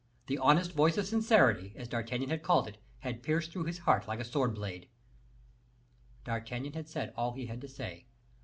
[0.25, 4.07] The honest voice of sincerity, as D'Artagnan had called it, had pierced through his heart
[4.07, 4.89] like a sword blade.
[6.23, 8.07] D'Artagnan had said all he had to say.